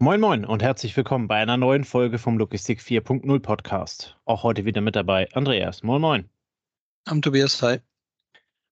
[0.00, 4.16] Moin Moin und herzlich willkommen bei einer neuen Folge vom Logistik 4.0 Podcast.
[4.26, 5.82] Auch heute wieder mit dabei Andreas.
[5.82, 6.30] Moin Moin.
[7.06, 7.78] Am Tobias, hi.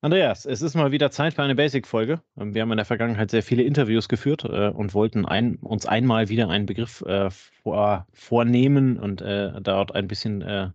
[0.02, 2.22] Andreas, es ist mal wieder Zeit für eine Basic-Folge.
[2.38, 5.84] Ähm, wir haben in der Vergangenheit sehr viele Interviews geführt äh, und wollten ein, uns
[5.84, 10.70] einmal wieder einen Begriff äh, vor, vornehmen und äh, dort ein bisschen äh,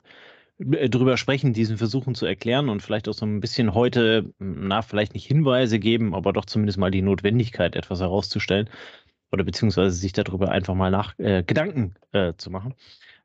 [0.60, 5.14] drüber sprechen, diesen versuchen zu erklären und vielleicht auch so ein bisschen heute, na, vielleicht
[5.14, 8.70] nicht Hinweise geben, aber doch zumindest mal die Notwendigkeit, etwas herauszustellen
[9.32, 12.76] oder beziehungsweise sich darüber einfach mal nach äh, Gedanken äh, zu machen.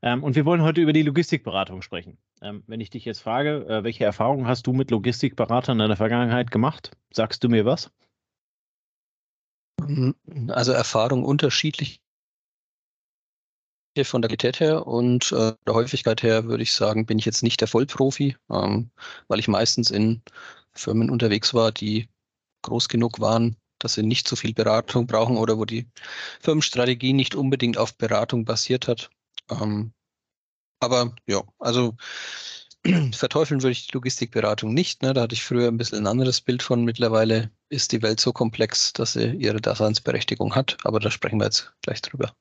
[0.02, 2.18] Ähm, und wir wollen heute über die Logistikberatung sprechen.
[2.42, 5.96] Ähm, wenn ich dich jetzt frage, äh, welche Erfahrungen hast du mit Logistikberatern in der
[5.96, 6.96] Vergangenheit gemacht?
[7.12, 7.90] Sagst du mir was?
[10.48, 12.00] Also Erfahrung unterschiedlich
[14.04, 17.42] von der Qualität her und äh, der Häufigkeit her würde ich sagen, bin ich jetzt
[17.42, 18.90] nicht der Vollprofi, ähm,
[19.28, 20.22] weil ich meistens in
[20.74, 22.08] Firmen unterwegs war, die
[22.62, 25.86] groß genug waren, dass sie nicht so viel Beratung brauchen oder wo die
[26.40, 29.10] Firmenstrategie nicht unbedingt auf Beratung basiert hat.
[29.50, 29.92] Ähm,
[30.80, 31.94] aber ja, also
[33.12, 35.02] verteufeln würde ich die Logistikberatung nicht.
[35.02, 35.12] Ne?
[35.12, 36.84] Da hatte ich früher ein bisschen ein anderes Bild von.
[36.84, 40.76] Mittlerweile ist die Welt so komplex, dass sie ihre Daseinsberechtigung hat.
[40.84, 42.32] Aber da sprechen wir jetzt gleich drüber.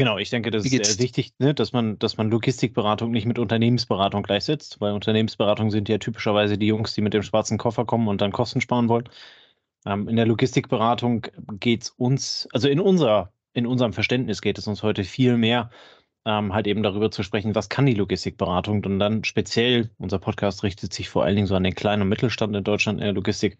[0.00, 3.38] Genau, ich denke, das ist sehr wichtig, ne, dass man, dass man Logistikberatung nicht mit
[3.38, 8.08] Unternehmensberatung gleichsetzt, weil Unternehmensberatung sind ja typischerweise die Jungs, die mit dem schwarzen Koffer kommen
[8.08, 9.10] und dann Kosten sparen wollen.
[9.86, 11.26] Ähm, in der Logistikberatung
[11.58, 15.70] geht es uns, also in unserer, in unserem Verständnis geht es uns heute viel mehr,
[16.26, 20.62] ähm, halt eben darüber zu sprechen, was kann die Logistikberatung und dann speziell, unser Podcast
[20.62, 23.14] richtet sich vor allen Dingen so an den kleinen und Mittelstand in Deutschland in der
[23.14, 23.58] Logistik,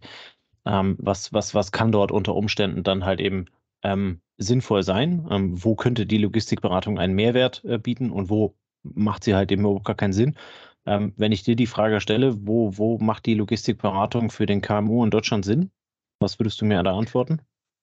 [0.67, 3.47] ähm, was, was, was kann dort unter Umständen dann halt eben
[3.83, 5.27] ähm, sinnvoll sein?
[5.31, 9.63] Ähm, wo könnte die Logistikberatung einen Mehrwert äh, bieten und wo macht sie halt eben
[9.63, 10.37] überhaupt gar keinen Sinn?
[10.87, 15.05] Ähm, wenn ich dir die Frage stelle, wo, wo macht die Logistikberatung für den KMU
[15.05, 15.71] in Deutschland Sinn?
[16.21, 17.41] Was würdest du mir da antworten?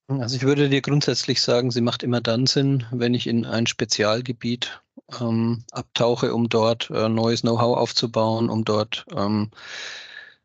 [0.07, 3.67] Also ich würde dir grundsätzlich sagen, sie macht immer dann Sinn, wenn ich in ein
[3.67, 4.81] Spezialgebiet
[5.19, 9.51] ähm, abtauche, um dort äh, neues Know-how aufzubauen, um dort ähm,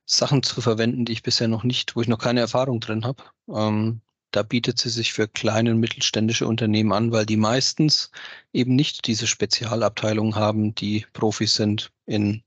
[0.04, 3.22] Sachen zu verwenden, die ich bisher noch nicht, wo ich noch keine Erfahrung drin habe.
[3.48, 4.00] Ähm,
[4.32, 8.10] da bietet sie sich für kleine und mittelständische Unternehmen an, weil die meistens
[8.52, 12.42] eben nicht diese Spezialabteilungen haben, die Profis sind in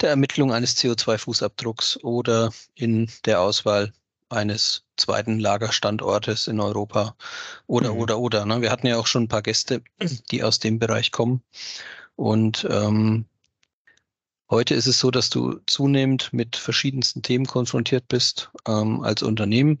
[0.00, 3.92] der Ermittlung eines CO2-Fußabdrucks oder in der Auswahl
[4.34, 7.16] eines zweiten Lagerstandortes in Europa
[7.66, 8.00] oder, mhm.
[8.00, 8.46] oder, oder.
[8.46, 8.60] Ne?
[8.60, 9.82] Wir hatten ja auch schon ein paar Gäste,
[10.30, 11.42] die aus dem Bereich kommen.
[12.16, 13.26] Und ähm,
[14.50, 19.78] heute ist es so, dass du zunehmend mit verschiedensten Themen konfrontiert bist ähm, als Unternehmen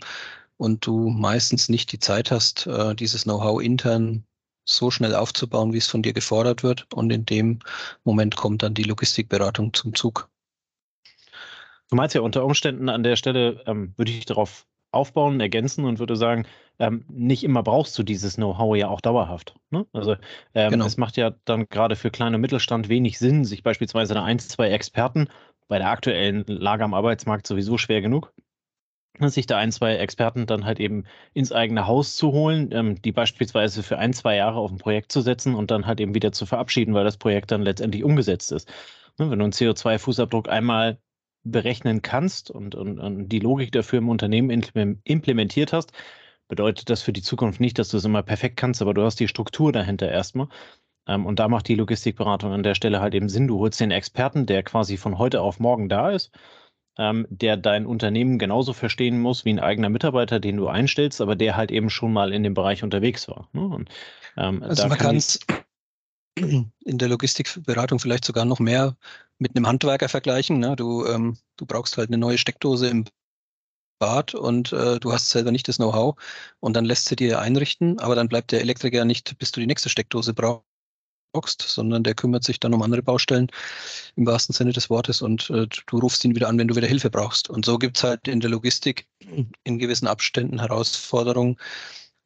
[0.56, 4.24] und du meistens nicht die Zeit hast, äh, dieses Know-how intern
[4.64, 6.86] so schnell aufzubauen, wie es von dir gefordert wird.
[6.92, 7.58] Und in dem
[8.04, 10.28] Moment kommt dann die Logistikberatung zum Zug.
[11.90, 15.98] Du meinst ja unter Umständen an der Stelle, ähm, würde ich darauf aufbauen, ergänzen und
[15.98, 16.46] würde sagen,
[16.78, 19.54] ähm, nicht immer brauchst du dieses Know-how ja auch dauerhaft.
[19.70, 19.86] Ne?
[19.92, 20.16] Also
[20.54, 20.86] ähm, genau.
[20.86, 24.70] es macht ja dann gerade für kleine Mittelstand wenig Sinn, sich beispielsweise eine ein, zwei
[24.70, 25.28] Experten
[25.68, 28.32] bei der aktuellen Lage am Arbeitsmarkt sowieso schwer genug,
[29.20, 33.12] sich da ein, zwei Experten dann halt eben ins eigene Haus zu holen, ähm, die
[33.12, 36.32] beispielsweise für ein, zwei Jahre auf ein Projekt zu setzen und dann halt eben wieder
[36.32, 38.68] zu verabschieden, weil das Projekt dann letztendlich umgesetzt ist.
[39.18, 40.98] Ne, wenn du einen CO2-Fußabdruck einmal
[41.44, 44.50] berechnen kannst und, und, und die Logik dafür im Unternehmen
[45.04, 45.92] implementiert hast,
[46.48, 49.20] bedeutet das für die Zukunft nicht, dass du es immer perfekt kannst, aber du hast
[49.20, 50.48] die Struktur dahinter erstmal.
[51.06, 53.48] Ähm, und da macht die Logistikberatung an der Stelle halt eben Sinn.
[53.48, 56.30] Du holst den Experten, der quasi von heute auf morgen da ist,
[56.98, 61.36] ähm, der dein Unternehmen genauso verstehen muss wie ein eigener Mitarbeiter, den du einstellst, aber
[61.36, 63.48] der halt eben schon mal in dem Bereich unterwegs war.
[63.52, 63.66] Ne?
[63.66, 63.90] Und,
[64.36, 65.40] ähm, also man kann es
[66.36, 68.96] in der Logistikberatung vielleicht sogar noch mehr
[69.44, 70.58] mit einem Handwerker vergleichen.
[70.58, 70.74] Ne?
[70.74, 73.04] Du, ähm, du brauchst halt eine neue Steckdose im
[73.98, 76.16] Bad und äh, du hast selber nicht das Know-how
[76.60, 79.66] und dann lässt sie dir einrichten, aber dann bleibt der Elektriker nicht, bis du die
[79.66, 83.48] nächste Steckdose brauchst, sondern der kümmert sich dann um andere Baustellen
[84.16, 86.88] im wahrsten Sinne des Wortes und äh, du rufst ihn wieder an, wenn du wieder
[86.88, 87.50] Hilfe brauchst.
[87.50, 89.06] Und so gibt es halt in der Logistik
[89.62, 91.58] in gewissen Abständen Herausforderungen,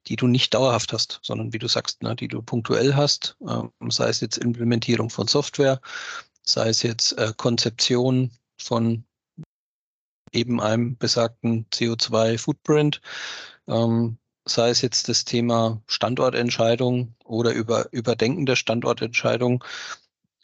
[0.06, 3.62] die du nicht dauerhaft hast, sondern wie du sagst, ne, die du punktuell hast, äh,
[3.88, 5.80] sei es jetzt Implementierung von Software,
[6.48, 8.30] sei es jetzt äh, Konzeption
[8.60, 9.04] von
[10.32, 13.00] eben einem besagten CO2-Footprint,
[13.66, 19.62] ähm, sei es jetzt das Thema Standortentscheidung oder über Überdenken der Standortentscheidung.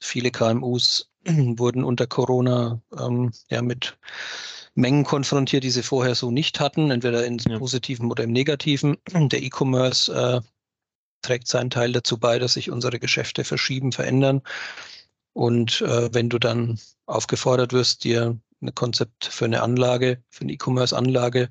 [0.01, 3.97] Viele KMUs wurden unter Corona ähm, ja mit
[4.75, 7.59] Mengen konfrontiert, die sie vorher so nicht hatten, entweder im ja.
[7.59, 8.99] positiven oder im negativen.
[9.15, 10.41] Der E-Commerce äh,
[11.23, 14.43] trägt seinen Teil dazu bei, dass sich unsere Geschäfte verschieben, verändern.
[15.35, 20.53] Und äh, wenn du dann aufgefordert wirst, dir ein Konzept für eine Anlage, für eine
[20.53, 21.51] E-Commerce-Anlage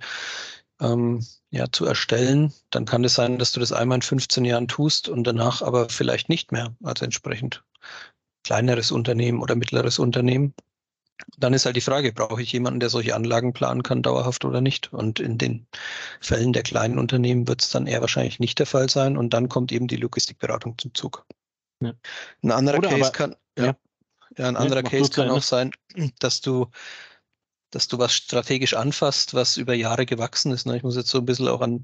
[0.81, 4.67] ähm, ja, zu erstellen, dann kann es sein, dass du das einmal in 15 Jahren
[4.67, 6.75] tust und danach aber vielleicht nicht mehr.
[6.83, 7.63] Also entsprechend
[8.43, 10.53] kleineres Unternehmen oder mittleres Unternehmen.
[11.37, 14.61] Dann ist halt die Frage, brauche ich jemanden, der solche Anlagen planen kann, dauerhaft oder
[14.61, 14.91] nicht?
[14.93, 15.67] Und in den
[16.19, 19.15] Fällen der kleinen Unternehmen wird es dann eher wahrscheinlich nicht der Fall sein.
[19.17, 21.25] Und dann kommt eben die Logistikberatung zum Zug.
[21.83, 21.93] Ja.
[22.41, 23.75] Ein anderer oder Case aber, kann, ja,
[24.37, 25.71] ja, ein anderer Case kann auch sein,
[26.19, 26.69] dass du
[27.73, 30.67] dass du was strategisch anfasst, was über Jahre gewachsen ist.
[30.67, 30.77] Ne?
[30.77, 31.83] Ich muss jetzt so ein bisschen auch an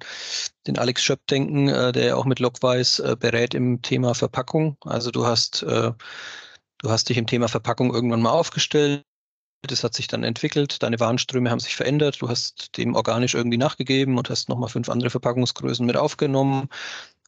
[0.68, 4.78] den Alex Schöpp denken, äh, der auch mit Lockwise äh, berät im Thema Verpackung.
[4.82, 5.92] Also du hast, äh,
[6.78, 9.04] du hast dich im Thema Verpackung irgendwann mal aufgestellt.
[9.64, 13.58] Das hat sich dann entwickelt, deine Warenströme haben sich verändert, du hast dem organisch irgendwie
[13.58, 16.70] nachgegeben und hast nochmal fünf andere Verpackungsgrößen mit aufgenommen.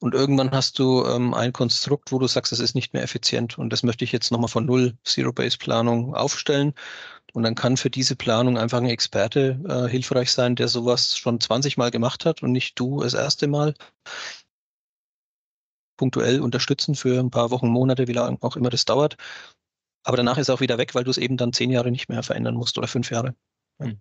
[0.02, 3.60] Und irgendwann hast du ähm, ein Konstrukt, wo du sagst, das ist nicht mehr effizient.
[3.60, 6.74] Und das möchte ich jetzt nochmal von Null Zero-Base-Planung aufstellen.
[7.34, 11.40] Und dann kann für diese Planung einfach ein Experte äh, hilfreich sein, der sowas schon
[11.40, 13.76] 20 Mal gemacht hat und nicht du das erste Mal.
[15.98, 19.18] Punktuell unterstützen für ein paar Wochen, Monate, wie lange auch immer das dauert.
[20.04, 22.24] Aber danach ist auch wieder weg, weil du es eben dann zehn Jahre nicht mehr
[22.24, 23.36] verändern musst oder fünf Jahre.
[23.80, 23.92] Ja.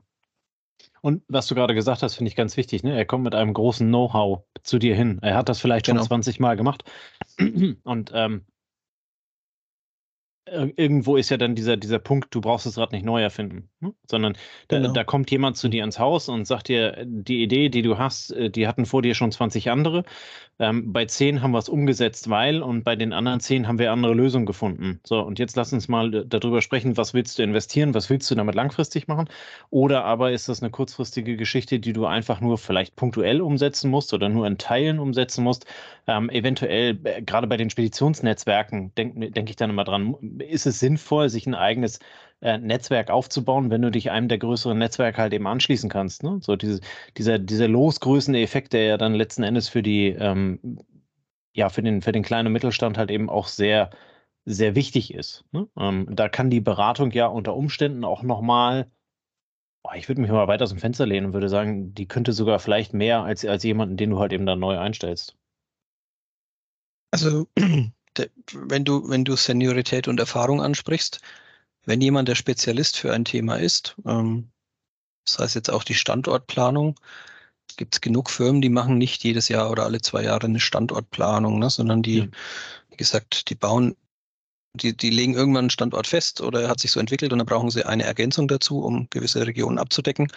[1.02, 2.82] Und was du gerade gesagt hast, finde ich ganz wichtig.
[2.82, 2.96] Ne?
[2.96, 5.18] Er kommt mit einem großen Know-how zu dir hin.
[5.22, 6.06] Er hat das vielleicht schon genau.
[6.06, 6.84] 20 Mal gemacht.
[7.84, 8.44] Und ähm,
[10.50, 13.94] irgendwo ist ja dann dieser, dieser Punkt, du brauchst das Rad nicht neu erfinden, ne?
[14.08, 14.36] sondern
[14.68, 14.92] da, genau.
[14.92, 18.32] da, kommt jemand zu dir ins Haus und sagt dir, die Idee, die du hast,
[18.32, 20.04] äh, die hatten vor dir schon 20 andere.
[20.60, 23.92] Ähm, bei 10 haben wir es umgesetzt, weil und bei den anderen 10 haben wir
[23.92, 25.00] andere Lösungen gefunden.
[25.04, 28.34] So, und jetzt lass uns mal darüber sprechen, was willst du investieren, was willst du
[28.34, 29.30] damit langfristig machen?
[29.70, 34.12] Oder aber ist das eine kurzfristige Geschichte, die du einfach nur vielleicht punktuell umsetzen musst
[34.12, 35.64] oder nur in Teilen umsetzen musst?
[36.06, 40.78] Ähm, eventuell, äh, gerade bei den Speditionsnetzwerken, denke denk ich dann immer dran, ist es
[40.78, 42.00] sinnvoll, sich ein eigenes
[42.40, 46.22] äh, Netzwerk aufzubauen, wenn du dich einem der größeren Netzwerke halt eben anschließen kannst.
[46.22, 46.38] Ne?
[46.42, 46.80] So diese,
[47.16, 50.78] dieser, dieser losgrößende Effekt, der ja dann letzten Endes für die, ähm,
[51.52, 53.90] ja, für den, für den kleinen Mittelstand halt eben auch sehr,
[54.44, 55.44] sehr wichtig ist.
[55.52, 55.68] Ne?
[55.78, 58.90] Ähm, da kann die Beratung ja unter Umständen auch nochmal
[59.94, 62.58] ich würde mich mal weiter aus dem Fenster lehnen und würde sagen, die könnte sogar
[62.58, 65.36] vielleicht mehr als, als jemanden, den du halt eben dann neu einstellst.
[67.10, 71.20] Also wenn du, wenn du Seniorität und Erfahrung ansprichst,
[71.84, 74.50] wenn jemand der Spezialist für ein Thema ist, ähm,
[75.24, 76.96] das heißt jetzt auch die Standortplanung,
[77.76, 81.58] gibt es genug Firmen, die machen nicht jedes Jahr oder alle zwei Jahre eine Standortplanung,
[81.58, 82.30] ne, sondern die, mhm.
[82.88, 83.96] wie gesagt, die bauen,
[84.74, 87.70] die, die legen irgendwann einen Standort fest oder hat sich so entwickelt und dann brauchen
[87.70, 90.32] sie eine Ergänzung dazu, um gewisse Regionen abzudecken.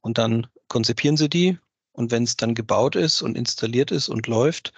[0.00, 1.58] Und dann konzipieren sie die
[1.92, 4.72] und wenn es dann gebaut ist und installiert ist und läuft,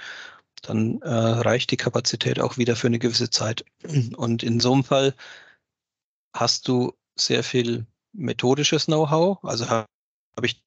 [0.62, 3.64] dann äh, reicht die Kapazität auch wieder für eine gewisse Zeit.
[4.16, 5.14] Und in so einem Fall
[6.34, 9.43] hast du sehr viel methodisches Know-how.
[9.43, 9.87] Also habe
[10.37, 10.62] hab ich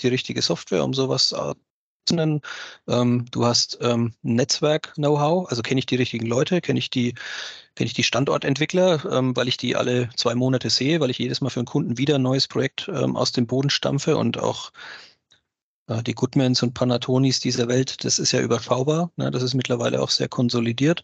[0.00, 2.40] die richtige Software, um sowas zu.
[2.88, 7.14] Ähm, du hast ähm, Netzwerk-Know-how, also kenne ich die richtigen Leute, kenne ich die,
[7.74, 11.42] kenne ich die Standortentwickler, ähm, weil ich die alle zwei Monate sehe, weil ich jedes
[11.42, 14.72] Mal für einen Kunden wieder ein neues Projekt ähm, aus dem Boden stampfe und auch
[16.06, 19.10] die Goodmans und Panatonis dieser Welt, das ist ja überschaubar.
[19.16, 19.30] Ne?
[19.30, 21.02] Das ist mittlerweile auch sehr konsolidiert.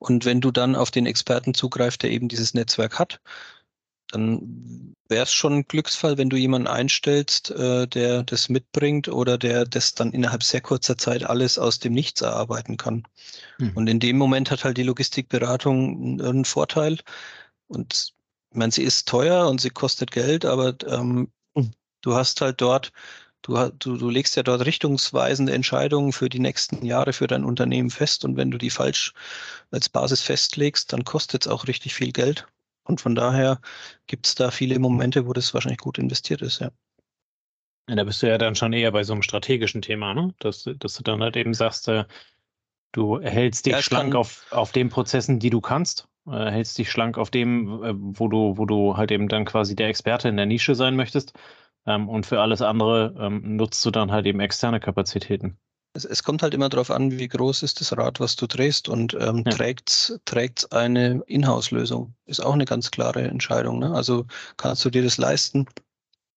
[0.00, 3.20] Und wenn du dann auf den Experten zugreifst, der eben dieses Netzwerk hat,
[4.10, 9.38] dann wäre es schon ein Glücksfall, wenn du jemanden einstellst, äh, der das mitbringt oder
[9.38, 13.04] der das dann innerhalb sehr kurzer Zeit alles aus dem Nichts erarbeiten kann.
[13.58, 13.72] Mhm.
[13.76, 16.98] Und in dem Moment hat halt die Logistikberatung einen Vorteil.
[17.68, 18.14] Und
[18.50, 21.30] ich meine, sie ist teuer und sie kostet Geld, aber ähm,
[22.00, 22.90] du hast halt dort
[23.42, 27.90] Du, du, du legst ja dort richtungsweisende Entscheidungen für die nächsten Jahre für dein Unternehmen
[27.90, 29.14] fest und wenn du die falsch
[29.70, 32.46] als Basis festlegst, dann kostet es auch richtig viel Geld.
[32.84, 33.60] Und von daher
[34.06, 36.70] gibt es da viele Momente, wo das wahrscheinlich gut investiert ist, ja.
[37.88, 37.94] ja.
[37.94, 40.34] Da bist du ja dann schon eher bei so einem strategischen Thema, ne?
[40.40, 42.04] Dass, dass du dann halt eben sagst, äh,
[42.92, 46.90] du hältst dich ja, schlank auf, auf den Prozessen, die du kannst, äh, hältst dich
[46.90, 50.36] schlank auf dem, äh, wo du, wo du halt eben dann quasi der Experte in
[50.36, 51.32] der Nische sein möchtest
[51.86, 55.58] ähm, und für alles andere ähm, nutzt du dann halt eben externe Kapazitäten.
[55.92, 58.88] Es, es, kommt halt immer darauf an, wie groß ist das Rad, was du drehst
[58.88, 59.52] und ähm, ja.
[59.52, 62.14] trägt es eine Inhouse-Lösung.
[62.26, 63.80] Ist auch eine ganz klare Entscheidung.
[63.80, 63.92] Ne?
[63.92, 65.66] Also kannst du dir das leisten,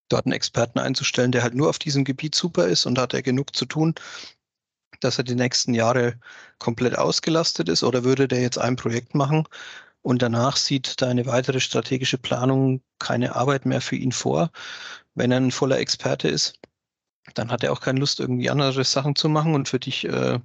[0.10, 3.22] dort einen Experten einzustellen, der halt nur auf diesem Gebiet super ist und hat er
[3.22, 3.94] genug zu tun,
[5.02, 6.20] dass er die nächsten Jahre
[6.58, 9.48] komplett ausgelastet ist oder würde der jetzt ein Projekt machen
[10.02, 14.52] und danach sieht deine weitere strategische Planung keine Arbeit mehr für ihn vor,
[15.16, 16.60] wenn er ein voller Experte ist,
[17.34, 19.56] dann hat er auch keine Lust, irgendwie andere Sachen zu machen.
[19.56, 20.40] Und für dich, äh,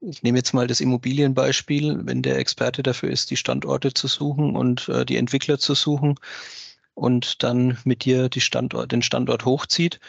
[0.00, 4.56] ich nehme jetzt mal das Immobilienbeispiel, wenn der Experte dafür ist, die Standorte zu suchen
[4.56, 6.16] und äh, die Entwickler zu suchen
[6.94, 10.00] und dann mit dir die Standort, den Standort hochzieht,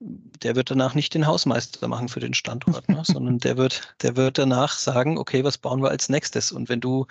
[0.00, 4.16] der wird danach nicht den Hausmeister machen für den Standort, ne, sondern der wird, der
[4.16, 6.50] wird danach sagen, okay, was bauen wir als nächstes?
[6.52, 7.06] Und wenn du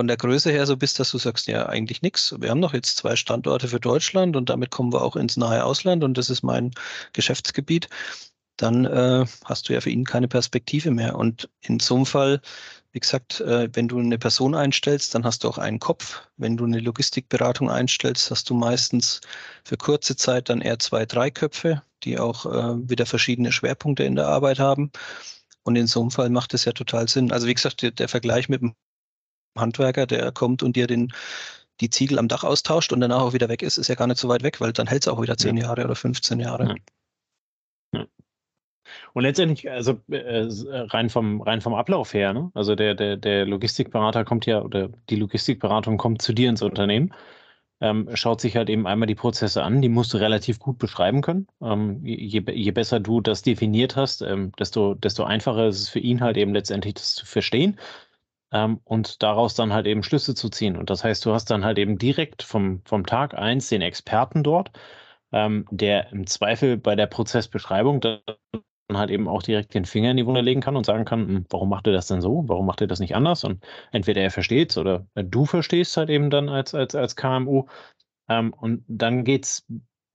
[0.00, 2.34] von der Größe her so bist, dass du sagst, ja, eigentlich nichts.
[2.40, 5.62] Wir haben noch jetzt zwei Standorte für Deutschland und damit kommen wir auch ins nahe
[5.62, 6.70] Ausland und das ist mein
[7.12, 7.90] Geschäftsgebiet,
[8.56, 11.16] dann äh, hast du ja für ihn keine Perspektive mehr.
[11.16, 12.40] Und in so einem Fall,
[12.92, 16.22] wie gesagt, äh, wenn du eine Person einstellst, dann hast du auch einen Kopf.
[16.38, 19.20] Wenn du eine Logistikberatung einstellst, hast du meistens
[19.64, 24.16] für kurze Zeit dann eher zwei, drei Köpfe, die auch äh, wieder verschiedene Schwerpunkte in
[24.16, 24.92] der Arbeit haben.
[25.62, 27.32] Und in so einem Fall macht es ja total Sinn.
[27.32, 28.74] Also wie gesagt, der, der Vergleich mit dem
[29.56, 31.12] Handwerker, der kommt und dir den,
[31.80, 34.18] die Ziegel am Dach austauscht und danach auch wieder weg ist, ist ja gar nicht
[34.18, 35.64] so weit weg, weil dann hält es auch wieder 10 ja.
[35.64, 36.76] Jahre oder 15 Jahre.
[37.94, 38.06] Ja.
[39.12, 42.50] Und letztendlich, also äh, rein vom rein vom Ablauf her, ne?
[42.54, 47.14] Also der, der, der Logistikberater kommt ja, oder die Logistikberatung kommt zu dir ins Unternehmen,
[47.80, 51.22] ähm, schaut sich halt eben einmal die Prozesse an, die musst du relativ gut beschreiben
[51.22, 51.46] können.
[51.62, 56.00] Ähm, je, je besser du das definiert hast, ähm, desto, desto einfacher ist es für
[56.00, 57.78] ihn halt eben letztendlich das zu verstehen
[58.52, 60.76] ähm, und daraus dann halt eben Schlüsse zu ziehen.
[60.76, 64.42] Und das heißt, du hast dann halt eben direkt vom, vom Tag eins den Experten
[64.42, 64.70] dort,
[65.32, 68.20] ähm, der im Zweifel bei der Prozessbeschreibung dann
[68.92, 71.46] halt eben auch direkt den Finger in die Wunde legen kann und sagen kann, hm,
[71.50, 72.44] warum macht ihr das denn so?
[72.48, 73.44] Warum macht ihr das nicht anders?
[73.44, 77.66] Und entweder er versteht es oder du verstehst halt eben dann als, als, als KMU.
[78.28, 79.66] Ähm, und dann geht's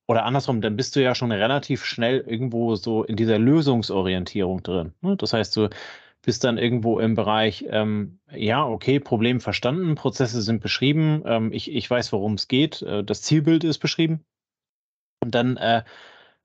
[0.07, 4.93] oder andersrum, dann bist du ja schon relativ schnell irgendwo so in dieser Lösungsorientierung drin.
[5.01, 5.17] Ne?
[5.17, 5.69] Das heißt, du
[6.21, 11.71] bist dann irgendwo im Bereich, ähm, ja, okay, Problem verstanden, Prozesse sind beschrieben, ähm, ich,
[11.71, 14.25] ich weiß, worum es geht, äh, das Zielbild ist beschrieben.
[15.21, 15.83] Und dann äh,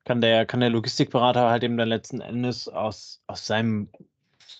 [0.05, 3.89] kann, der, kann der Logistikberater halt eben dann letzten Endes aus, aus seinem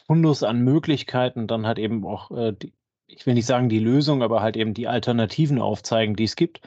[0.08, 2.74] Fundus an Möglichkeiten dann halt eben auch, äh, die,
[3.08, 6.62] ich will nicht sagen die Lösung, aber halt eben die Alternativen aufzeigen, die es gibt,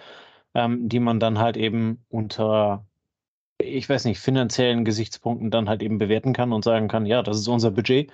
[0.55, 2.87] ähm, die man dann halt eben unter
[3.59, 7.39] ich weiß nicht, finanziellen Gesichtspunkten dann halt eben bewerten kann und sagen kann, ja, das
[7.39, 8.11] ist unser Budget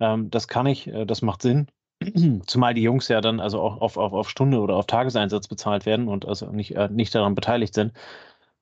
[0.00, 1.68] ähm, das kann ich, äh, das macht Sinn.
[2.46, 5.86] Zumal die Jungs ja dann also auch auf, auf, auf Stunde oder auf Tageseinsatz bezahlt
[5.86, 7.92] werden und also nicht, äh, nicht daran beteiligt sind,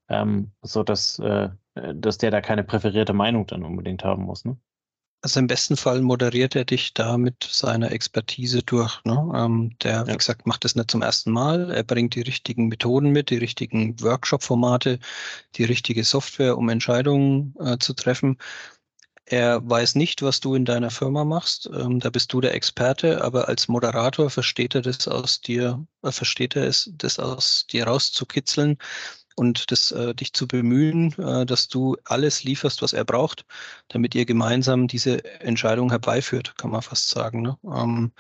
[0.09, 1.51] ähm, sodass äh,
[1.95, 4.45] dass der da keine präferierte Meinung dann unbedingt haben muss.
[4.45, 4.57] Ne?
[5.23, 9.03] Also im besten Fall moderiert er dich da mit seiner Expertise durch.
[9.05, 9.33] Ne?
[9.35, 10.07] Ähm, der, ja.
[10.07, 11.71] wie gesagt, macht das nicht zum ersten Mal.
[11.71, 14.99] Er bringt die richtigen Methoden mit, die richtigen Workshop-Formate,
[15.57, 18.39] die richtige Software, um Entscheidungen äh, zu treffen.
[19.29, 21.69] Er weiß nicht, was du in deiner Firma machst.
[21.75, 26.13] Ähm, da bist du der Experte, aber als Moderator versteht er das aus dir, äh,
[26.13, 28.79] versteht er es, das aus dir rauszukitzeln
[29.37, 33.45] und das, äh, dich zu bemühen, äh, dass du alles lieferst, was er braucht,
[33.89, 37.43] damit ihr gemeinsam diese Entscheidung herbeiführt, kann man fast sagen.
[37.43, 37.59] Ne?
[37.65, 38.13] Ähm,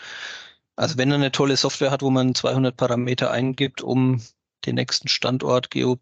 [0.76, 4.20] also wenn er eine tolle Software hat, wo man 200 Parameter eingibt, um
[4.66, 5.98] den nächsten Standort geo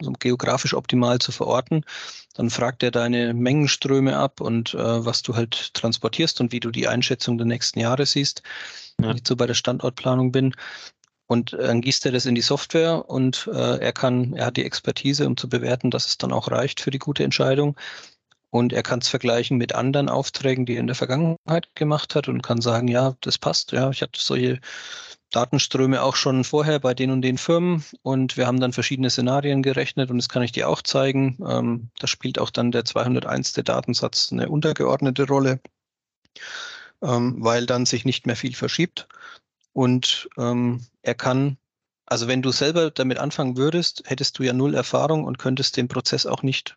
[0.00, 1.84] also geografisch optimal zu verorten.
[2.34, 6.70] Dann fragt er deine Mengenströme ab und äh, was du halt transportierst und wie du
[6.70, 8.42] die Einschätzung der nächsten Jahre siehst,
[9.00, 9.08] ja.
[9.08, 10.54] wenn ich so bei der Standortplanung bin.
[11.26, 14.56] Und äh, dann gießt er das in die Software und äh, er kann, er hat
[14.56, 17.76] die Expertise, um zu bewerten, dass es dann auch reicht für die gute Entscheidung.
[18.50, 22.26] Und er kann es vergleichen mit anderen Aufträgen, die er in der Vergangenheit gemacht hat
[22.26, 23.70] und kann sagen, ja, das passt.
[23.70, 24.60] Ja, ich hatte solche
[25.30, 29.62] Datenströme auch schon vorher bei den und den Firmen und wir haben dann verschiedene Szenarien
[29.62, 31.38] gerechnet und das kann ich dir auch zeigen.
[31.46, 33.52] Ähm, da spielt auch dann der 201.
[33.52, 35.60] Datensatz eine untergeordnete Rolle,
[37.02, 39.08] ähm, weil dann sich nicht mehr viel verschiebt
[39.72, 41.56] und ähm, er kann
[42.10, 45.86] also wenn du selber damit anfangen würdest, hättest du ja null Erfahrung und könntest den
[45.86, 46.76] Prozess auch nicht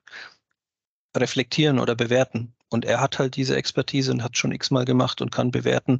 [1.18, 2.54] reflektieren oder bewerten.
[2.74, 6.00] Und er hat halt diese Expertise und hat schon x-mal gemacht und kann bewerten,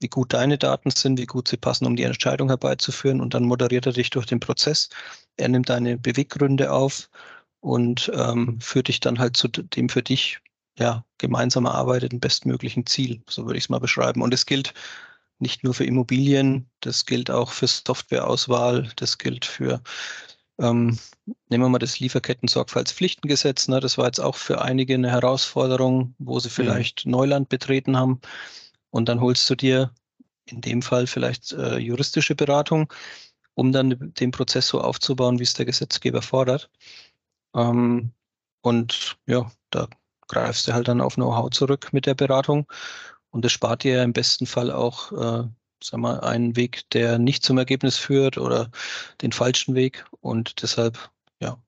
[0.00, 3.20] wie gut deine Daten sind, wie gut sie passen, um die Entscheidung herbeizuführen.
[3.20, 4.88] Und dann moderiert er dich durch den Prozess.
[5.36, 7.08] Er nimmt deine Beweggründe auf
[7.60, 10.38] und ähm, führt dich dann halt zu dem für dich
[10.78, 13.22] ja, gemeinsam erarbeiteten bestmöglichen Ziel.
[13.28, 14.22] So würde ich es mal beschreiben.
[14.22, 14.74] Und es gilt
[15.38, 19.82] nicht nur für Immobilien, das gilt auch für Softwareauswahl, das gilt für
[20.58, 20.98] ähm,
[21.48, 23.68] nehmen wir mal das Lieferketten-Sorgfaltspflichtengesetz.
[23.68, 23.80] Ne?
[23.80, 26.52] Das war jetzt auch für einige eine Herausforderung, wo sie mhm.
[26.52, 27.12] vielleicht mhm.
[27.12, 28.20] Neuland betreten haben.
[28.90, 29.92] Und dann holst du dir
[30.46, 32.92] in dem Fall vielleicht äh, juristische Beratung,
[33.54, 36.70] um dann den Prozess so aufzubauen, wie es der Gesetzgeber fordert.
[37.54, 38.12] Ähm,
[38.62, 39.88] und ja, da
[40.28, 42.70] greifst du halt dann auf Know-how zurück mit der Beratung.
[43.30, 45.48] Und das spart dir im besten Fall auch äh,
[45.84, 48.70] sag mal, einen Weg, der nicht zum Ergebnis führt oder
[49.20, 50.04] den falschen Weg.
[50.20, 51.10] Und deshalb,
[51.40, 51.58] ja,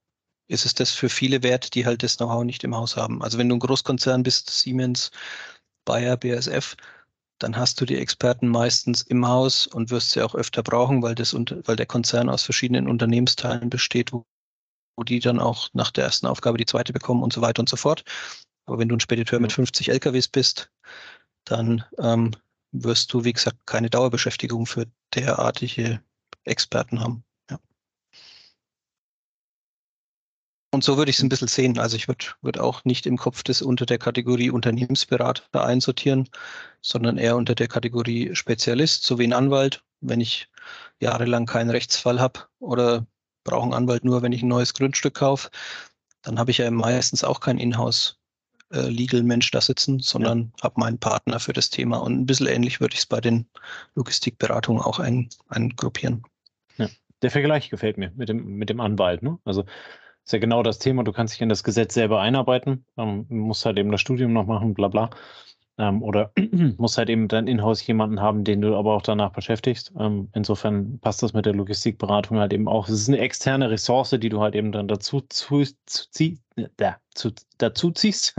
[0.49, 3.23] ist es das für viele wert, die halt das Know-how nicht im Haus haben.
[3.23, 5.11] Also wenn du ein Großkonzern bist, Siemens,
[5.85, 6.76] Bayer, BASF,
[7.38, 11.14] dann hast du die Experten meistens im Haus und wirst sie auch öfter brauchen, weil,
[11.14, 14.25] das, weil der Konzern aus verschiedenen Unternehmensteilen besteht, wo
[14.97, 17.68] wo die dann auch nach der ersten Aufgabe die zweite bekommen und so weiter und
[17.68, 18.04] so fort.
[18.66, 20.71] Aber wenn du ein Spediteur mit 50 LKWs bist,
[21.44, 22.30] dann ähm,
[22.75, 26.02] wirst du, wie gesagt, keine Dauerbeschäftigung für derartige
[26.45, 27.25] Experten haben.
[27.50, 27.59] Ja.
[30.73, 31.78] Und so würde ich es ein bisschen sehen.
[31.78, 36.28] Also ich würde würd auch nicht im Kopf das unter der Kategorie Unternehmensberater einsortieren,
[36.83, 39.85] sondern eher unter der Kategorie Spezialist, so wie ein Anwalt.
[40.00, 40.50] Wenn ich
[41.00, 43.07] jahrelang keinen Rechtsfall habe oder
[43.45, 45.50] brauche einen Anwalt nur, wenn ich ein neues Grundstück kaufe,
[46.23, 48.19] dann habe ich ja meistens auch kein Inhouse
[48.75, 50.64] äh, Legal-Mensch da sitzen, sondern ja.
[50.64, 51.99] habe meinen Partner für das Thema.
[51.99, 53.47] Und ein bisschen ähnlich würde ich es bei den
[53.95, 56.23] Logistikberatungen auch ein, eingruppieren.
[56.76, 56.88] Ja.
[57.23, 59.23] Der Vergleich gefällt mir mit dem, mit dem Anwalt.
[59.23, 59.38] Ne?
[59.45, 59.64] Also
[60.25, 63.66] ist ja genau das Thema, du kannst dich in das Gesetz selber einarbeiten, ähm, musst
[63.66, 65.11] halt eben das Studium noch machen, bla bla.
[65.76, 66.33] Ähm, oder
[66.78, 69.93] musst halt eben dann in-house jemanden haben, den du aber auch danach beschäftigst.
[69.99, 72.88] Ähm, insofern passt das mit der Logistikberatung halt eben auch.
[72.88, 76.38] Es ist eine externe Ressource, die du halt eben dann dazu, zu, zu, zieh,
[76.76, 78.35] da, zu, dazu ziehst.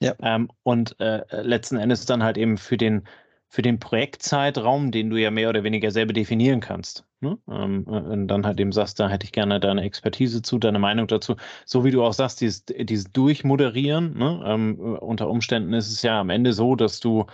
[0.00, 0.14] Ja.
[0.22, 3.02] ähm, und äh, letzten Endes dann halt eben für den
[3.48, 7.04] für den Projektzeitraum, den du ja mehr oder weniger selber definieren kannst.
[7.20, 7.38] Ne?
[7.48, 10.78] Ähm, äh, und dann halt eben sagst, da hätte ich gerne deine Expertise zu, deine
[10.78, 11.36] Meinung dazu.
[11.64, 14.42] So wie du auch sagst, dieses, dieses Durchmoderieren, ne?
[14.46, 17.26] ähm, äh, unter Umständen ist es ja am Ende so, dass du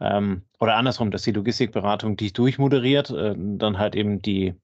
[0.00, 4.54] ähm, oder andersrum, dass die Logistikberatung dich durchmoderiert, äh, dann halt eben die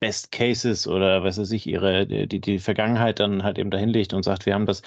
[0.00, 4.22] Best Cases oder was weiß ich, ihre, die, die Vergangenheit dann halt eben dahinlegt und
[4.22, 4.82] sagt, wir haben das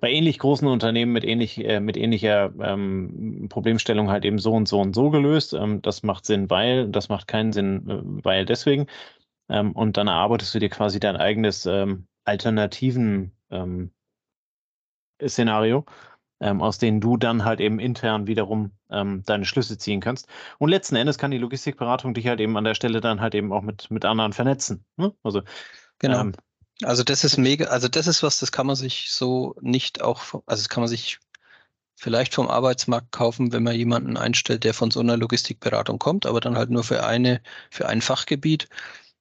[0.00, 4.68] bei ähnlich großen Unternehmen mit, ähnlich, äh, mit ähnlicher ähm, Problemstellung halt eben so und
[4.68, 5.54] so und so gelöst.
[5.54, 8.86] Ähm, das macht Sinn, weil, das macht keinen Sinn, äh, weil deswegen.
[9.48, 13.90] Ähm, und dann erarbeitest du dir quasi dein eigenes ähm, alternativen ähm,
[15.26, 15.84] Szenario,
[16.40, 20.28] ähm, aus denen du dann halt eben intern wiederum deine Schlüsse ziehen kannst.
[20.56, 23.52] Und letzten Endes kann die Logistikberatung dich halt eben an der Stelle dann halt eben
[23.52, 24.86] auch mit, mit anderen vernetzen.
[24.96, 25.12] Ne?
[25.22, 25.42] Also
[25.98, 26.20] genau.
[26.22, 26.32] Ähm,
[26.84, 30.22] also das ist mega, also das ist was, das kann man sich so nicht auch,
[30.46, 31.18] also das kann man sich
[31.96, 36.40] vielleicht vom Arbeitsmarkt kaufen, wenn man jemanden einstellt, der von so einer Logistikberatung kommt, aber
[36.40, 38.68] dann halt nur für eine, für ein Fachgebiet.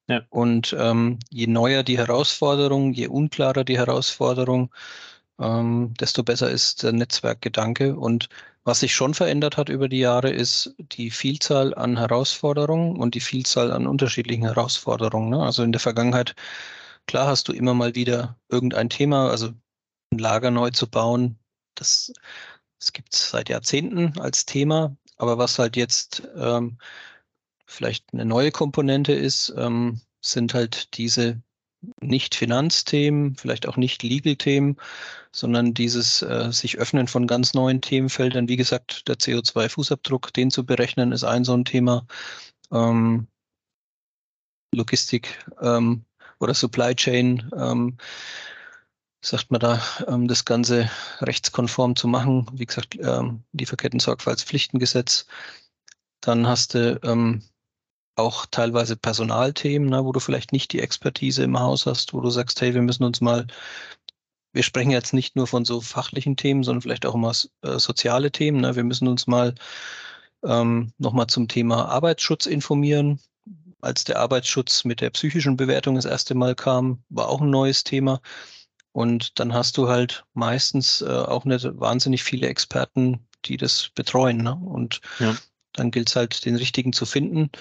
[0.07, 0.21] Ja.
[0.29, 4.71] Und ähm, je neuer die Herausforderung, je unklarer die Herausforderung,
[5.39, 7.95] ähm, desto besser ist der Netzwerkgedanke.
[7.95, 8.29] Und
[8.63, 13.21] was sich schon verändert hat über die Jahre, ist die Vielzahl an Herausforderungen und die
[13.21, 15.31] Vielzahl an unterschiedlichen Herausforderungen.
[15.31, 15.43] Ne?
[15.43, 16.35] Also in der Vergangenheit
[17.07, 19.53] Klar hast du immer mal wieder irgendein Thema, also
[20.11, 21.39] ein Lager neu zu bauen,
[21.75, 22.13] das,
[22.79, 26.77] das gibt es seit Jahrzehnten als Thema, aber was halt jetzt ähm,
[27.65, 31.41] vielleicht eine neue Komponente ist, ähm, sind halt diese
[32.01, 34.77] nicht Finanzthemen, vielleicht auch nicht Legal-Themen,
[35.31, 38.49] sondern dieses äh, sich öffnen von ganz neuen Themenfeldern.
[38.49, 42.07] Wie gesagt, der CO2-Fußabdruck, den zu berechnen, ist ein so ein Thema.
[42.71, 43.27] Ähm,
[44.73, 46.03] Logistik, ähm,
[46.39, 47.97] oder Supply Chain, ähm,
[49.21, 50.89] sagt man da, ähm, das Ganze
[51.21, 52.47] rechtskonform zu machen.
[52.53, 55.25] Wie gesagt, ähm, Lieferketten-Sorgfaltspflichtengesetz.
[56.21, 57.43] Dann hast du ähm,
[58.15, 62.29] auch teilweise Personalthemen, ne, wo du vielleicht nicht die Expertise im Haus hast, wo du
[62.29, 63.47] sagst, hey, wir müssen uns mal,
[64.53, 68.31] wir sprechen jetzt nicht nur von so fachlichen Themen, sondern vielleicht auch immer äh, soziale
[68.31, 68.61] Themen.
[68.61, 68.75] Ne?
[68.75, 69.55] Wir müssen uns mal
[70.43, 73.19] ähm, nochmal zum Thema Arbeitsschutz informieren
[73.81, 77.83] als der Arbeitsschutz mit der psychischen Bewertung das erste Mal kam, war auch ein neues
[77.83, 78.21] Thema.
[78.91, 84.37] Und dann hast du halt meistens äh, auch nicht wahnsinnig viele Experten, die das betreuen.
[84.37, 84.55] Ne?
[84.55, 85.35] Und ja.
[85.73, 87.51] dann gilt es halt, den richtigen zu finden.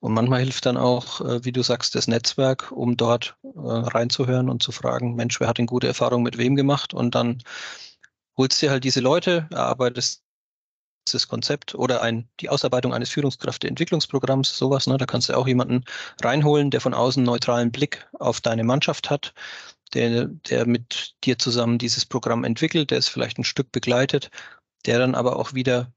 [0.00, 4.48] Und manchmal hilft dann auch, äh, wie du sagst, das Netzwerk, um dort äh, reinzuhören
[4.48, 6.94] und zu fragen, Mensch, wer hat denn gute Erfahrungen mit wem gemacht?
[6.94, 7.42] Und dann
[8.36, 10.22] holst du dir halt diese Leute, erarbeitest
[11.12, 14.86] das Konzept oder ein, die Ausarbeitung eines Führungskräfteentwicklungsprogramms, sowas.
[14.86, 14.96] Ne?
[14.96, 15.84] Da kannst du auch jemanden
[16.22, 19.34] reinholen, der von außen neutralen Blick auf deine Mannschaft hat,
[19.94, 24.30] der, der mit dir zusammen dieses Programm entwickelt, der es vielleicht ein Stück begleitet,
[24.86, 25.92] der dann aber auch wieder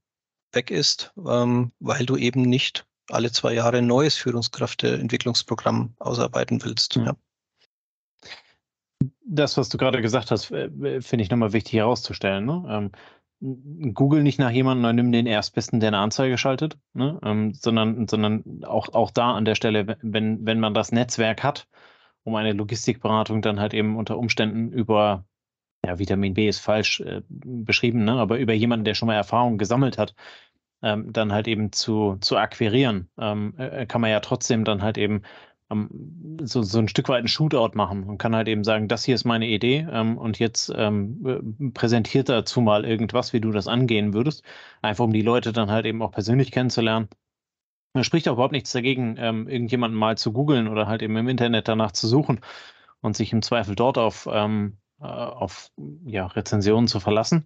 [0.52, 6.98] weg ist, ähm, weil du eben nicht alle zwei Jahre ein neues Führungskräfteentwicklungsprogramm ausarbeiten willst.
[6.98, 7.06] Mhm.
[7.06, 7.16] Ja.
[9.26, 12.46] Das, was du gerade gesagt hast, äh, finde ich nochmal wichtig herauszustellen.
[12.46, 12.92] Ne?
[13.94, 17.20] Google nicht nach jemandem und nimm den Erstbesten, der eine Anzeige schaltet, ne?
[17.24, 21.68] ähm, sondern, sondern auch, auch da an der Stelle, wenn, wenn man das Netzwerk hat,
[22.24, 25.26] um eine Logistikberatung dann halt eben unter Umständen über,
[25.86, 28.14] ja, Vitamin B ist falsch äh, beschrieben, ne?
[28.14, 30.16] aber über jemanden, der schon mal Erfahrung gesammelt hat,
[30.82, 34.98] ähm, dann halt eben zu, zu akquirieren, ähm, äh, kann man ja trotzdem dann halt
[34.98, 35.24] eben
[36.42, 39.16] so, so ein Stück weit ein Shootout machen und kann halt eben sagen, das hier
[39.16, 43.68] ist meine Idee ähm, und jetzt ähm, äh, präsentiert dazu mal irgendwas, wie du das
[43.68, 44.44] angehen würdest,
[44.82, 47.10] einfach um die Leute dann halt eben auch persönlich kennenzulernen.
[47.94, 51.28] Da spricht auch überhaupt nichts dagegen, ähm, irgendjemanden mal zu googeln oder halt eben im
[51.30, 52.42] Internet danach zu suchen
[53.02, 55.72] und sich im Zweifel dort auf, ähm, äh, auf
[56.06, 57.46] ja, Rezensionen zu verlassen.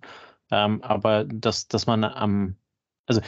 [0.51, 2.55] Ähm, aber dass, dass man am,
[3.07, 3.21] also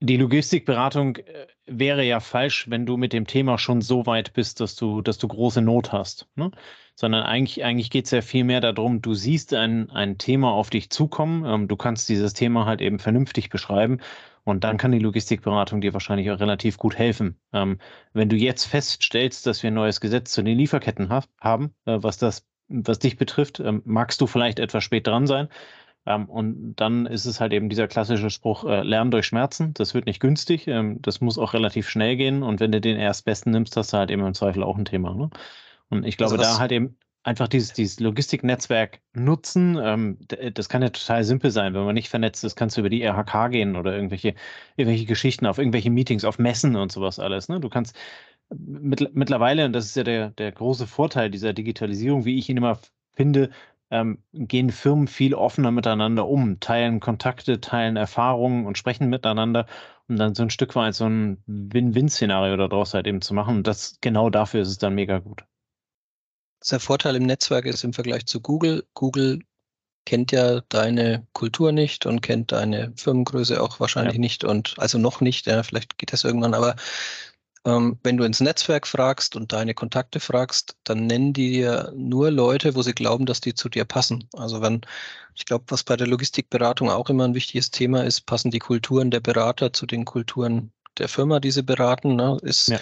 [0.00, 4.60] die Logistikberatung äh, wäre ja falsch, wenn du mit dem Thema schon so weit bist,
[4.60, 6.28] dass du, dass du große Not hast.
[6.36, 6.50] Ne?
[6.94, 10.70] Sondern eigentlich, eigentlich geht es ja viel mehr darum, du siehst ein, ein Thema auf
[10.70, 13.98] dich zukommen, ähm, du kannst dieses Thema halt eben vernünftig beschreiben
[14.44, 17.38] und dann kann die Logistikberatung dir wahrscheinlich auch relativ gut helfen.
[17.52, 17.78] Ähm,
[18.12, 21.98] wenn du jetzt feststellst, dass wir ein neues Gesetz zu den Lieferketten ha haben, äh,
[22.00, 25.48] was das, was dich betrifft, ähm, magst du vielleicht etwas spät dran sein.
[26.08, 29.74] Ähm, und dann ist es halt eben dieser klassische Spruch, äh, Lernen durch Schmerzen.
[29.74, 30.66] Das wird nicht günstig.
[30.66, 32.42] Ähm, das muss auch relativ schnell gehen.
[32.42, 35.14] Und wenn du den Erstbesten nimmst, hast du halt eben im Zweifel auch ein Thema.
[35.14, 35.28] Ne?
[35.90, 39.78] Und ich glaube, also da halt eben einfach dieses, dieses Logistiknetzwerk nutzen.
[39.82, 40.18] Ähm,
[40.54, 41.74] das kann ja total simpel sein.
[41.74, 44.34] Wenn man nicht vernetzt ist, kannst du über die RHK gehen oder irgendwelche,
[44.76, 47.50] irgendwelche Geschichten auf irgendwelche Meetings, auf Messen und sowas alles.
[47.50, 47.60] Ne?
[47.60, 47.94] Du kannst
[48.48, 52.56] mit, mittlerweile, und das ist ja der, der große Vorteil dieser Digitalisierung, wie ich ihn
[52.56, 52.78] immer
[53.12, 53.50] finde,
[53.90, 59.66] ähm, gehen Firmen viel offener miteinander um, teilen Kontakte, teilen Erfahrungen und sprechen miteinander,
[60.08, 63.58] um dann so ein Stück weit so ein Win-Win-Szenario daraus halt eben zu machen.
[63.58, 65.44] Und das genau dafür ist es dann mega gut.
[66.70, 69.40] Der Vorteil im Netzwerk ist im Vergleich zu Google, Google
[70.04, 74.20] kennt ja deine Kultur nicht und kennt deine Firmengröße auch wahrscheinlich ja.
[74.20, 76.76] nicht und also noch nicht, ja, vielleicht geht das irgendwann, aber
[77.68, 82.30] ähm, wenn du ins Netzwerk fragst und deine Kontakte fragst, dann nennen die dir nur
[82.30, 84.26] Leute, wo sie glauben, dass die zu dir passen.
[84.32, 84.80] Also wenn,
[85.34, 89.10] ich glaube, was bei der Logistikberatung auch immer ein wichtiges Thema ist, passen die Kulturen
[89.10, 92.16] der Berater zu den Kulturen der Firma, die sie beraten.
[92.16, 92.38] Ne?
[92.40, 92.80] Ist, ja.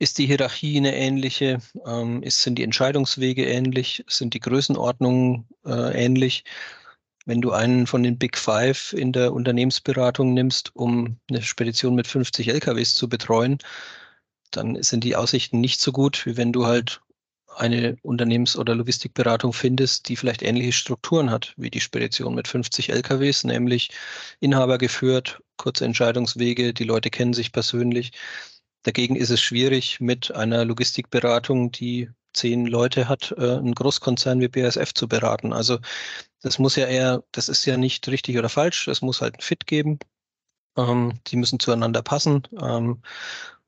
[0.00, 1.58] ist die Hierarchie eine ähnliche?
[1.86, 4.04] Ähm, ist, sind die Entscheidungswege ähnlich?
[4.08, 6.42] Sind die Größenordnungen äh, ähnlich?
[7.26, 12.08] Wenn du einen von den Big Five in der Unternehmensberatung nimmst, um eine Spedition mit
[12.08, 13.58] 50 LKWs zu betreuen,
[14.50, 17.00] dann sind die Aussichten nicht so gut, wie wenn du halt
[17.56, 22.90] eine Unternehmens- oder Logistikberatung findest, die vielleicht ähnliche Strukturen hat wie die Spedition mit 50
[22.90, 23.90] LKWs, nämlich
[24.40, 28.12] Inhaber geführt, kurze Entscheidungswege, die Leute kennen sich persönlich.
[28.84, 34.48] Dagegen ist es schwierig, mit einer Logistikberatung, die zehn Leute hat, äh, einen Großkonzern wie
[34.48, 35.52] BASF zu beraten.
[35.52, 35.78] Also
[36.42, 39.40] das muss ja eher, das ist ja nicht richtig oder falsch, es muss halt ein
[39.42, 39.98] Fit geben.
[40.76, 42.42] Ähm, die müssen zueinander passen.
[42.60, 43.02] Ähm,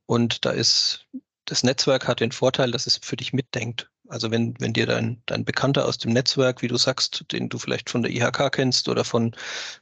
[0.07, 1.07] und da ist,
[1.45, 3.91] das Netzwerk hat den Vorteil, dass es für dich mitdenkt.
[4.09, 7.59] Also wenn, wenn dir dein, dein Bekannter aus dem Netzwerk, wie du sagst, den du
[7.59, 9.35] vielleicht von der IHK kennst oder von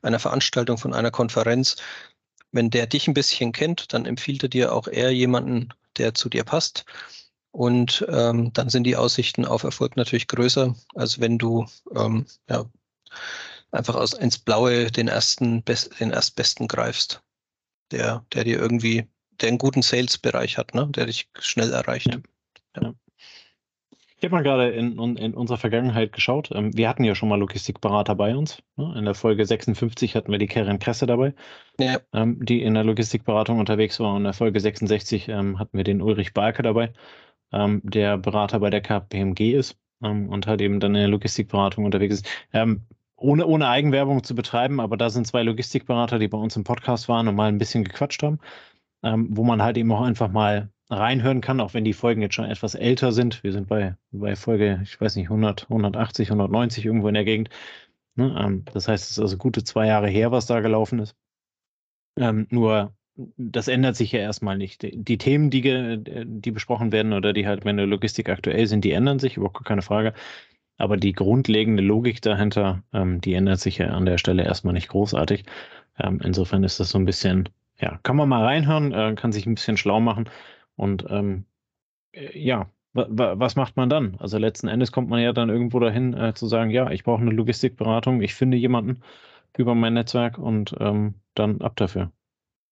[0.02, 1.76] einer Veranstaltung, von einer Konferenz,
[2.52, 6.28] wenn der dich ein bisschen kennt, dann empfiehlt er dir auch eher jemanden, der zu
[6.28, 6.84] dir passt.
[7.52, 12.64] Und ähm, dann sind die Aussichten auf Erfolg natürlich größer, als wenn du ähm, ja,
[13.72, 17.22] einfach aus, ins Blaue den ersten, den erstbesten greifst,
[17.90, 19.08] der, der dir irgendwie
[19.40, 20.88] der einen guten Sales-Bereich hat, ne?
[20.90, 22.06] der dich schnell erreicht.
[22.06, 22.82] Ja.
[22.82, 22.94] Ja.
[24.16, 26.50] Ich habe mal gerade in, in, unserer Vergangenheit geschaut.
[26.52, 28.62] Ähm, wir hatten ja schon mal Logistikberater bei uns.
[28.76, 28.94] Ne?
[28.98, 31.32] In der Folge 56 hatten wir die Karen Kresse dabei,
[31.78, 32.00] ja.
[32.12, 34.10] Ähm, die in der Logistikberatung unterwegs war.
[34.10, 36.92] Und in der Folge 66 ähm, hatten wir den Ulrich Balke dabei,
[37.52, 42.28] der Berater bei der KPMG ist und halt eben dann in der Logistikberatung unterwegs ist
[43.16, 47.08] ohne, ohne Eigenwerbung zu betreiben, aber da sind zwei Logistikberater, die bei uns im Podcast
[47.08, 48.38] waren und mal ein bisschen gequatscht haben
[49.02, 52.34] ähm, wo man halt eben auch einfach mal reinhören kann, auch wenn die Folgen jetzt
[52.34, 53.42] schon etwas älter sind.
[53.44, 57.48] Wir sind bei, bei Folge, ich weiß nicht, 100, 180, 190 irgendwo in der Gegend.
[58.16, 58.36] Ne?
[58.38, 61.16] Ähm, das heißt, es ist also gute zwei Jahre her, was da gelaufen ist.
[62.18, 62.94] Ähm, nur
[63.36, 64.82] das ändert sich ja erstmal nicht.
[64.82, 65.62] Die Themen, die,
[66.24, 69.64] die besprochen werden oder die halt in der Logistik aktuell sind, die ändern sich, überhaupt
[69.64, 70.14] keine Frage.
[70.78, 74.88] Aber die grundlegende Logik dahinter, ähm, die ändert sich ja an der Stelle erstmal nicht
[74.88, 75.44] großartig.
[75.98, 77.48] Ähm, insofern ist das so ein bisschen
[77.80, 80.28] ja, kann man mal reinhören, äh, kann sich ein bisschen schlau machen
[80.76, 81.44] und ähm,
[82.12, 84.16] äh, ja, was macht man dann?
[84.18, 87.20] Also letzten Endes kommt man ja dann irgendwo dahin äh, zu sagen, ja, ich brauche
[87.20, 89.02] eine Logistikberatung, ich finde jemanden
[89.56, 92.10] über mein Netzwerk und ähm, dann ab dafür.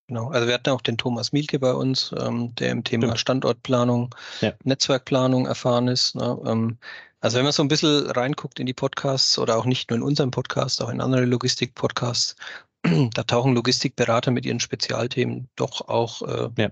[0.08, 3.20] Genau, also wir hatten auch den Thomas Mielke bei uns, ähm, der im Thema Stimmt.
[3.20, 4.54] Standortplanung, ja.
[4.64, 6.16] Netzwerkplanung erfahren ist.
[6.16, 6.40] Ne?
[6.46, 6.78] Ähm,
[7.20, 10.02] also wenn man so ein bisschen reinguckt in die Podcasts oder auch nicht nur in
[10.02, 12.36] unserem Podcast, auch in andere Logistik-Podcasts,
[13.14, 16.70] da tauchen Logistikberater mit ihren Spezialthemen doch auch äh, ja.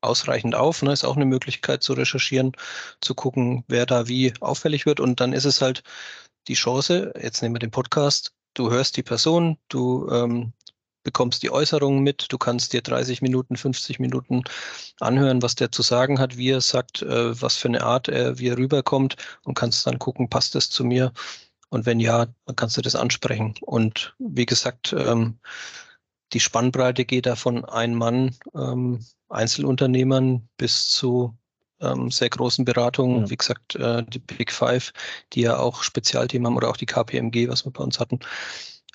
[0.00, 0.82] ausreichend auf.
[0.82, 0.92] Ne?
[0.92, 2.52] Ist auch eine Möglichkeit zu recherchieren,
[3.00, 5.00] zu gucken, wer da wie auffällig wird.
[5.00, 5.82] Und dann ist es halt
[6.48, 10.52] die Chance, jetzt nehmen wir den Podcast, du hörst die Person, du ähm,
[11.02, 14.42] bekommst die Äußerungen mit, du kannst dir 30 Minuten, 50 Minuten
[15.00, 18.38] anhören, was der zu sagen hat, wie er sagt, äh, was für eine Art er,
[18.38, 21.12] wie er rüberkommt und kannst dann gucken, passt das zu mir
[21.70, 23.54] und wenn ja, dann kannst du das ansprechen.
[23.60, 25.38] Und wie gesagt, ähm,
[26.32, 31.36] die Spannbreite geht da von ein Mann ähm, Einzelunternehmern bis zu
[31.80, 33.30] ähm, sehr großen Beratungen, ja.
[33.30, 34.92] wie gesagt, äh, die Big Five,
[35.32, 38.20] die ja auch Spezialthemen haben oder auch die KPMG, was wir bei uns hatten.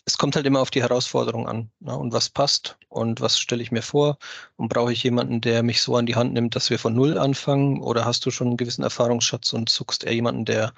[0.06, 1.98] Es kommt halt immer auf die Herausforderung an ne?
[1.98, 4.18] und was passt und was stelle ich mir vor
[4.58, 7.18] und brauche ich jemanden, der mich so an die Hand nimmt, dass wir von Null
[7.18, 10.74] anfangen oder hast du schon einen gewissen Erfahrungsschatz und suchst eher jemanden, der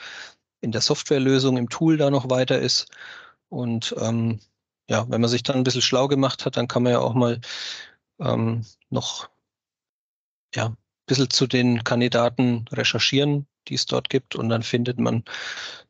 [0.65, 2.87] in der Softwarelösung, im Tool da noch weiter ist
[3.49, 4.39] und ähm,
[4.89, 7.13] ja, wenn man sich dann ein bisschen schlau gemacht hat, dann kann man ja auch
[7.13, 7.39] mal
[8.19, 9.29] ähm, noch
[10.53, 14.35] ja, ein bisschen zu den Kandidaten recherchieren, die es dort gibt.
[14.35, 15.23] Und dann findet man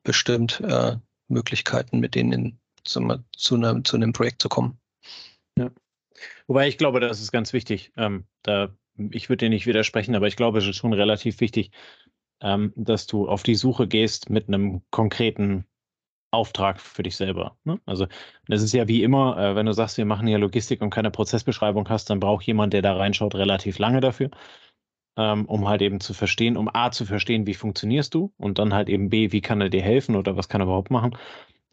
[0.04, 3.02] bestimmt äh, Möglichkeiten, mit denen in, zu,
[3.36, 4.80] zu, einem, zu einem Projekt zu kommen.
[5.58, 5.72] Ja.
[6.48, 7.92] Wobei ich glaube, das ist ganz wichtig.
[7.98, 8.74] Ähm, da,
[9.12, 11.72] ich würde dir nicht widersprechen, aber ich glaube, es ist schon relativ wichtig,
[12.42, 15.66] ähm, dass du auf die Suche gehst mit einem konkreten
[16.36, 17.58] Auftrag für dich selber.
[17.64, 17.80] Ne?
[17.86, 18.08] Also
[18.48, 21.12] das ist ja wie immer, äh, wenn du sagst, wir machen hier Logistik und keine
[21.12, 24.32] Prozessbeschreibung hast, dann braucht jemand, der da reinschaut, relativ lange dafür,
[25.18, 28.74] ähm, um halt eben zu verstehen, um A zu verstehen, wie funktionierst du und dann
[28.74, 31.18] halt eben B, wie kann er dir helfen oder was kann er überhaupt machen.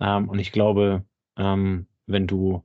[0.00, 1.04] Ähm, und ich glaube,
[1.36, 2.62] ähm, wenn du,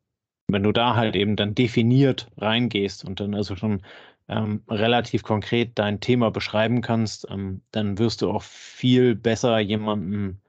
[0.48, 3.82] wenn du da halt eben dann definiert reingehst und dann also schon
[4.30, 10.42] ähm, relativ konkret dein Thema beschreiben kannst, ähm, dann wirst du auch viel besser jemanden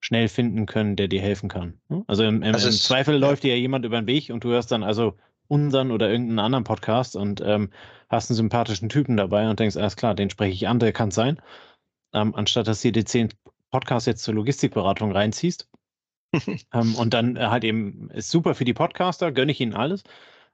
[0.00, 1.80] schnell finden können, der dir helfen kann.
[1.88, 2.04] Ne?
[2.06, 4.50] Also im, im, also im Zweifel läuft dir ja jemand über den Weg und du
[4.50, 5.16] hörst dann also
[5.48, 7.70] unseren oder irgendeinen anderen Podcast und ähm,
[8.08, 11.08] hast einen sympathischen Typen dabei und denkst, alles klar, den spreche ich an, der kann
[11.08, 11.40] es sein.
[12.12, 13.28] Ähm, anstatt dass du dir die zehn
[13.70, 15.68] Podcasts jetzt zur Logistikberatung reinziehst.
[16.72, 20.04] ähm, und dann halt eben ist super für die Podcaster, gönne ich ihnen alles.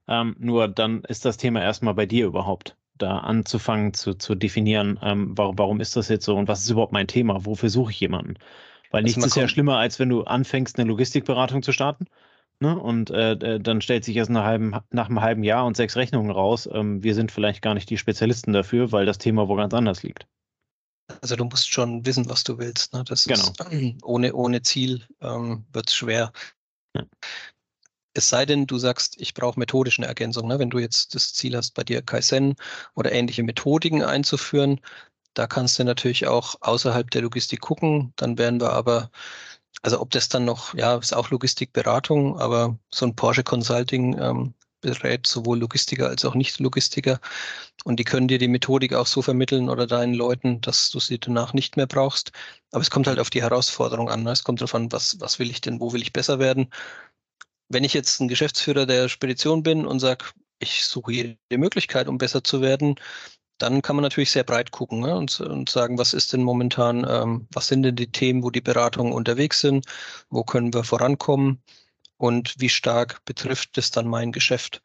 [0.08, 4.98] Ähm, nur dann ist das Thema erstmal bei dir überhaupt da anzufangen zu, zu definieren,
[5.02, 7.92] ähm, warum, warum ist das jetzt so und was ist überhaupt mein Thema, wofür suche
[7.92, 8.34] ich jemanden.
[8.90, 12.06] Weil also nichts ist ja schlimmer, als wenn du anfängst, eine Logistikberatung zu starten.
[12.60, 12.78] Ne?
[12.78, 16.30] Und äh, dann stellt sich erst nach, halben, nach einem halben Jahr und sechs Rechnungen
[16.30, 19.72] raus, ähm, wir sind vielleicht gar nicht die Spezialisten dafür, weil das Thema wo ganz
[19.72, 20.26] anders liegt.
[21.22, 22.92] Also du musst schon wissen, was du willst.
[22.92, 23.02] Ne?
[23.04, 23.40] Das genau.
[23.70, 26.32] Ist, ohne, ohne Ziel ähm, wird es schwer.
[26.94, 27.04] Ja.
[28.14, 30.48] Es sei denn, du sagst, ich brauche methodische Ergänzung.
[30.48, 30.58] Ne?
[30.58, 32.56] Wenn du jetzt das Ziel hast, bei dir Kaizen
[32.94, 34.80] oder ähnliche Methodiken einzuführen,
[35.34, 38.12] da kannst du natürlich auch außerhalb der Logistik gucken.
[38.16, 39.10] Dann werden wir aber,
[39.82, 44.54] also ob das dann noch, ja, ist auch Logistikberatung, aber so ein Porsche Consulting ähm,
[44.80, 47.20] berät sowohl Logistiker als auch Nicht-Logistiker.
[47.84, 51.18] Und die können dir die Methodik auch so vermitteln oder deinen Leuten, dass du sie
[51.18, 52.32] danach nicht mehr brauchst.
[52.72, 54.22] Aber es kommt halt auf die Herausforderung an.
[54.22, 54.32] Ne?
[54.32, 56.70] Es kommt darauf an, was, was will ich denn, wo will ich besser werden.
[57.70, 60.26] Wenn ich jetzt ein Geschäftsführer der Spedition bin und sage,
[60.58, 62.96] ich suche jede Möglichkeit, um besser zu werden,
[63.58, 67.06] dann kann man natürlich sehr breit gucken ne, und, und, sagen, was ist denn momentan,
[67.08, 69.86] ähm, was sind denn die Themen, wo die Beratungen unterwegs sind,
[70.30, 71.62] wo können wir vorankommen
[72.16, 74.82] und wie stark betrifft es dann mein Geschäft.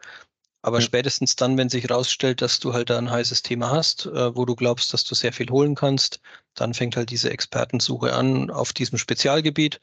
[0.61, 0.81] Aber ja.
[0.81, 4.45] spätestens dann, wenn sich herausstellt, dass du halt da ein heißes Thema hast, äh, wo
[4.45, 6.21] du glaubst, dass du sehr viel holen kannst,
[6.53, 9.79] dann fängt halt diese Expertensuche an auf diesem Spezialgebiet.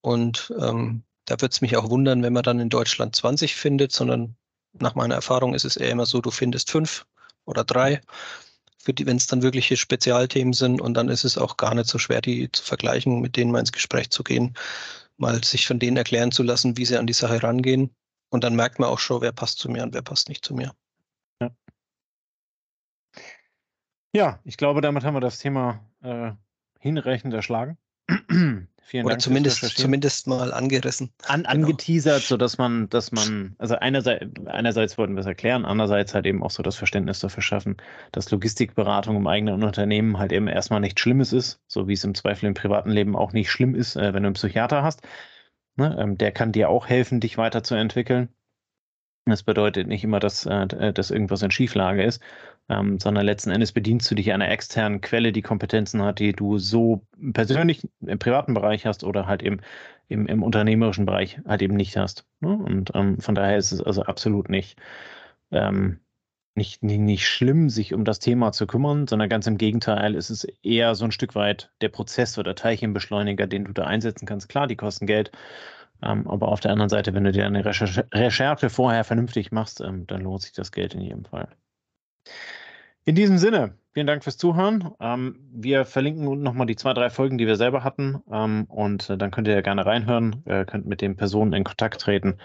[0.00, 3.92] Und ähm, da wird es mich auch wundern, wenn man dann in Deutschland 20 findet,
[3.92, 4.36] sondern
[4.72, 7.06] nach meiner Erfahrung ist es eher immer so, du findest fünf
[7.44, 8.00] oder drei,
[8.86, 10.80] wenn es dann wirkliche Spezialthemen sind.
[10.80, 13.60] Und dann ist es auch gar nicht so schwer, die zu vergleichen, mit denen mal
[13.60, 14.54] ins Gespräch zu gehen,
[15.16, 17.94] mal sich von denen erklären zu lassen, wie sie an die Sache rangehen.
[18.30, 20.54] Und dann merkt man auch schon, wer passt zu mir und wer passt nicht zu
[20.54, 20.74] mir.
[21.40, 21.50] Ja,
[24.12, 26.32] ja ich glaube, damit haben wir das Thema äh,
[26.80, 27.78] hinreichend erschlagen.
[28.86, 31.10] Vielen Oder Dank zumindest, zumindest mal angerissen.
[31.26, 31.50] An, genau.
[31.50, 36.42] angeteasert, sodass man, dass man, also einerseits, einerseits wollten wir es erklären, andererseits halt eben
[36.42, 37.78] auch so das Verständnis dafür schaffen,
[38.12, 42.14] dass Logistikberatung im eigenen Unternehmen halt eben erstmal nichts Schlimmes ist, so wie es im
[42.14, 45.00] Zweifel im privaten Leben auch nicht schlimm ist, äh, wenn du einen Psychiater hast.
[45.76, 48.28] Ne, ähm, der kann dir auch helfen, dich weiterzuentwickeln.
[49.26, 52.22] Das bedeutet nicht immer, dass, äh, dass irgendwas in Schieflage ist,
[52.68, 56.58] ähm, sondern letzten Endes bedienst du dich einer externen Quelle, die Kompetenzen hat, die du
[56.58, 59.60] so persönlich im privaten Bereich hast oder halt eben
[60.08, 62.26] im, im unternehmerischen Bereich halt eben nicht hast.
[62.40, 62.56] Ne?
[62.56, 64.78] Und ähm, von daher ist es also absolut nicht,
[65.50, 66.00] ähm,
[66.54, 70.30] nicht, nicht, nicht schlimm, sich um das Thema zu kümmern, sondern ganz im Gegenteil, ist
[70.30, 74.48] es eher so ein Stück weit der Prozess oder Teilchenbeschleuniger, den du da einsetzen kannst.
[74.48, 75.32] Klar, die kosten Geld,
[76.02, 79.80] ähm, aber auf der anderen Seite, wenn du dir eine Recherche, Recherche vorher vernünftig machst,
[79.80, 81.48] ähm, dann lohnt sich das Geld in jedem Fall.
[83.04, 84.90] In diesem Sinne, vielen Dank fürs Zuhören.
[85.00, 88.22] Ähm, wir verlinken unten nochmal die zwei, drei Folgen, die wir selber hatten.
[88.30, 91.64] Ähm, und äh, dann könnt ihr ja gerne reinhören, äh, könnt mit den Personen in
[91.64, 92.38] Kontakt treten.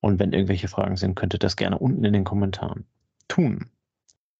[0.00, 2.86] Und wenn irgendwelche Fragen sind, könnt ihr das gerne unten in den Kommentaren
[3.28, 3.70] tun.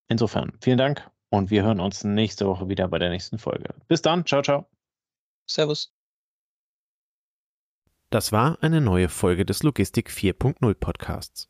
[0.09, 3.75] Insofern, vielen Dank und wir hören uns nächste Woche wieder bei der nächsten Folge.
[3.89, 4.69] Bis dann, ciao, ciao.
[5.47, 5.95] Servus.
[8.11, 11.50] Das war eine neue Folge des Logistik 4.0 Podcasts.